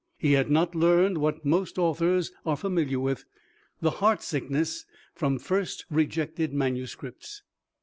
He 0.17 0.31
had 0.33 0.49
not 0.49 0.73
learned, 0.73 1.19
what 1.19 1.45
most 1.45 1.77
authors 1.77 2.31
are 2.43 2.57
familiar 2.57 2.99
with, 2.99 3.23
the 3.81 3.91
heart 3.91 4.23
sickness 4.23 4.83
from 5.13 5.37
first 5.37 5.85
rejected 5.91 6.55
manuscripts. 6.55 7.43